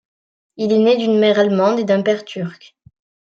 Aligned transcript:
Il 0.57 0.71
est 0.71 0.79
né 0.79 0.97
d'une 0.97 1.19
mère 1.19 1.37
allemande 1.37 1.77
et 1.79 1.83
d'un 1.83 2.01
père 2.01 2.25
turc. 2.25 2.75